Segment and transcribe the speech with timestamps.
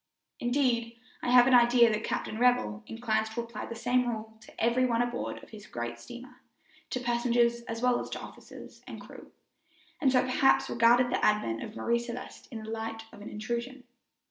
[0.39, 4.51] Indeed, I have an idea that Captain Revell inclines to apply the same rule to
[4.59, 6.41] every one aboard of his great steamer,
[6.89, 9.31] to passengers as well as to officers and crew,
[9.99, 13.83] and so perhaps regarded the advent of Marie Celeste in the light of an intrusion.